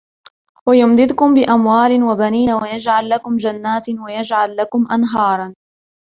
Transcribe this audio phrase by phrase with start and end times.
[0.67, 5.53] وَيُمْدِدْكُمْ بِأَمْوَالٍ وَبَنِينَ وَيَجْعَلْ لَكُمْ جَنَّاتٍ وَيَجْعَلْ لَكُمْ أَنْهَارًا